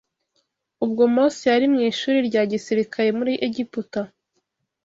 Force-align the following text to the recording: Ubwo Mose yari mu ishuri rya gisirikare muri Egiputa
Ubwo 0.85 1.03
Mose 1.15 1.43
yari 1.53 1.67
mu 1.73 1.79
ishuri 1.91 2.17
rya 2.27 2.43
gisirikare 2.51 3.09
muri 3.19 3.33
Egiputa 3.47 4.01